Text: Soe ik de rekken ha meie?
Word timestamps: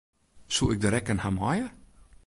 Soe 0.47 0.71
ik 0.73 0.81
de 0.81 0.87
rekken 0.93 1.17
ha 1.19 1.29
meie? 1.37 1.67